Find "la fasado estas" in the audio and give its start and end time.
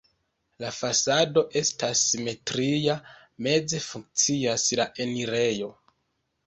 0.63-2.01